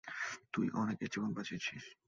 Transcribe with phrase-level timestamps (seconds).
[0.53, 1.83] তুই অনেকের জীবন বাঁচিয়েছিস।